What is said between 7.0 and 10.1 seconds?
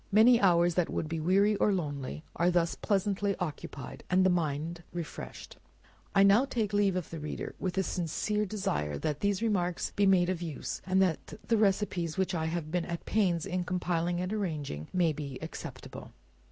the reader, with a sincere desire, that these remarks may